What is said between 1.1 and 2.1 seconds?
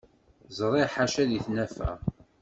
di tnafa.